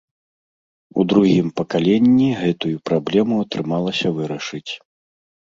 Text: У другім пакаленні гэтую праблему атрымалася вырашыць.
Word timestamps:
У 1.03 1.03
другім 1.11 1.47
пакаленні 1.61 2.29
гэтую 2.41 2.73
праблему 2.91 3.35
атрымалася 3.45 4.07
вырашыць. 4.19 4.69